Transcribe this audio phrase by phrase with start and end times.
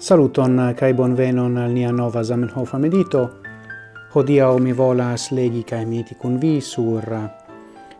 [0.00, 3.20] Saluton kai bonvenon al nia nova Zamenhof medito.
[4.14, 7.26] Hodiaŭ mi volas legi kai mediti kun vi sur eh,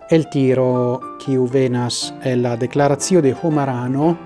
[0.08, 4.17] el tiro kiu venas el la declarazio de Homarano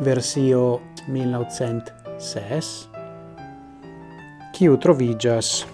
[0.00, 2.90] versio 1906
[4.52, 5.64] kiu trovigas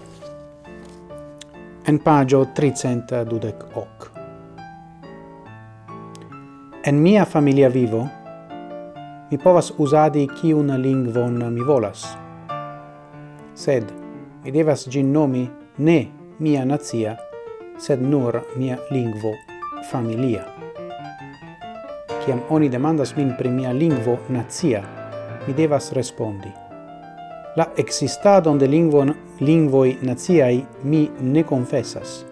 [1.86, 4.10] en pagio 300 dudec hoc.
[6.84, 8.08] En mia familia vivo,
[9.30, 12.16] mi povas usadi kiun lingvon mi volas.
[13.54, 13.84] Sed
[14.44, 16.06] mi devas gin nomi ne
[16.38, 17.16] mia nazia,
[17.78, 19.34] sed nur mia lingvo
[19.90, 20.44] familia.
[22.24, 24.82] Ciam oni demandas min pri mia lingvo nazia,
[25.46, 26.52] mi devas respondi.
[27.56, 32.24] La existadon de lingvon, lingvoi naziai mi ne confessas,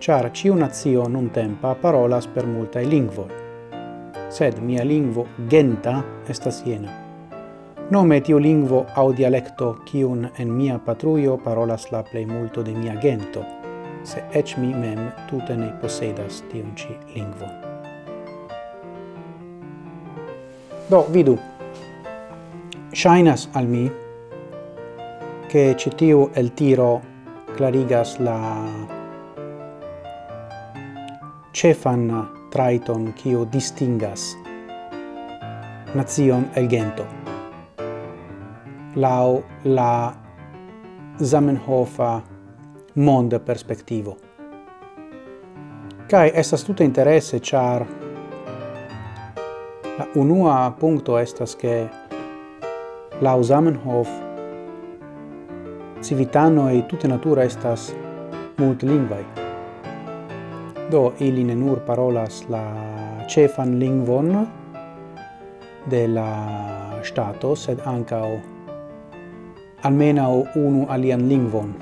[0.00, 3.49] char ciu nazio nun tempa parolas per multae lingvoi
[4.30, 6.92] sed mia lingvo genta estas jena.
[7.90, 12.94] Nome tiu lingvo au dialecto kiun en mia patrujo parolas la plej multo de mia
[13.02, 13.42] gento,
[14.04, 17.50] se ec mi mem tute ne posedas tiun ci lingvon.
[20.90, 21.36] Do, vidu,
[22.92, 23.90] shainas al mi
[25.48, 27.00] che citiu el tiro
[27.56, 28.38] clarigas la
[31.52, 34.36] cefan traiton quio distingas
[35.94, 37.06] nation el gento.
[38.94, 40.14] Lau la
[41.22, 42.22] Zamenhofa
[42.94, 44.16] monda perspectivo.
[46.08, 47.86] Kai estas tute interesse char
[49.98, 51.88] la unua punto estas che
[53.20, 54.08] la Zamenhof
[56.00, 57.94] civitano e tutte natura estas
[58.56, 59.49] multlingvai.
[60.90, 62.62] Do ili ne nur parolas la
[63.28, 64.46] cefan lingvon
[65.90, 66.30] de la
[67.02, 68.40] stato, sed ancao
[69.82, 71.74] almenau unu alian lingvon.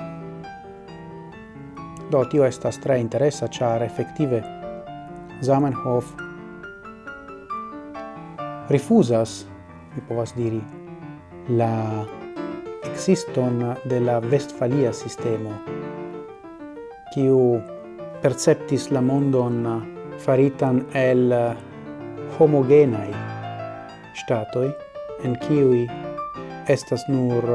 [2.11, 4.43] Do tio estas tre interesa, char effettive
[5.41, 6.05] Zamenhof
[8.69, 9.45] rifusas,
[9.95, 10.61] mi povas diri,
[11.49, 12.05] la
[12.91, 15.53] existon de la Westfalia sistemo,
[17.13, 17.61] kiu
[18.21, 19.63] perceptis la mondon
[20.19, 21.31] faritan el
[22.37, 23.11] homogenai
[24.13, 24.69] statoi
[25.23, 25.85] en kiui
[26.67, 27.45] estas nur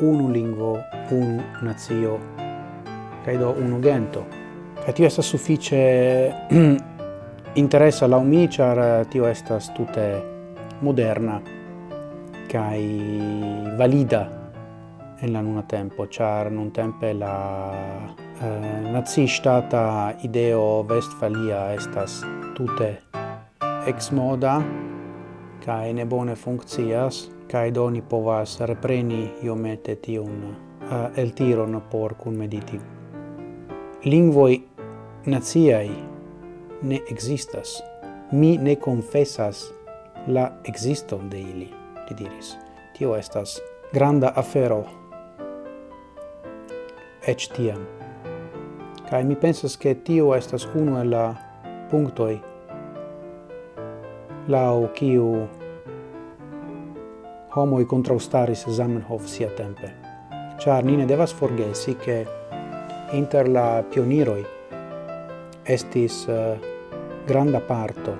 [0.00, 0.78] unu lingvo,
[1.10, 2.18] unu nazio,
[3.24, 4.26] kai do unu gento.
[4.84, 5.80] Kai tio estas suffice
[7.62, 10.08] interesa la umiciar, tio estas tute
[10.82, 11.40] moderna
[12.50, 12.84] kai
[13.78, 14.26] valida
[15.20, 22.22] en la nuna tempo, char nun tempe la eh, nazistata ideo Westfalia estas
[22.56, 22.96] tute
[23.86, 24.62] ex moda
[25.64, 32.14] kai ne bone funkcias kai doni povas repreni iomete tiun eh, uh, el tiron por
[32.14, 32.80] kun mediti
[34.04, 34.62] lingvoi
[35.26, 35.90] naziai
[36.82, 37.82] ne existas
[38.32, 39.76] mi ne confessas
[40.26, 41.70] la existon de ili
[42.10, 42.56] li diris.
[42.98, 43.60] Tio estas
[43.92, 44.84] granda afero.
[47.26, 47.95] Ec tiam.
[49.10, 51.34] Kai mi pensas che tio estas unu el la
[51.90, 52.40] punktoj
[54.48, 55.46] lau kiu
[57.54, 59.92] homoi contraustaris Zamenhof sia tempe.
[60.58, 62.26] Char ni ne devas forgesi che
[63.12, 64.44] inter la pioniroi
[65.62, 66.58] estis uh,
[67.26, 68.16] granda parto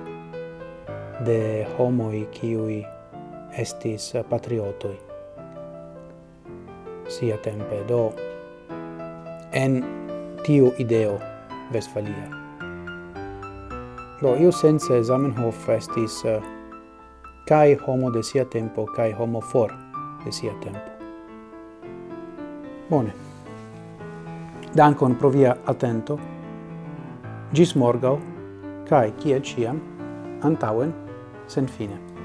[1.25, 2.85] de homoi kiui
[3.51, 4.97] estis eh, patriotoi
[7.07, 7.83] sia tempe.
[7.87, 8.13] Do
[9.51, 10.06] en
[10.43, 11.19] tiu ideo
[11.73, 12.27] Westfalia.
[14.21, 16.41] Do, io sense Zamenhof estis uh,
[17.47, 19.71] kai homo de sia tempo, kai homo for
[20.25, 20.91] de sia tempo.
[22.89, 23.13] Bone.
[24.75, 26.19] Dankon pro via attento.
[27.53, 28.19] Gis morgau,
[28.89, 29.79] kai kiel ciam,
[30.43, 30.93] antauen,
[31.47, 32.16] sen fine.